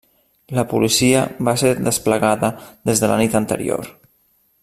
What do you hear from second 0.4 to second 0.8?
La